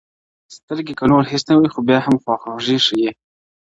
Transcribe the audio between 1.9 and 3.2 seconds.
هم خواخوږي ښيي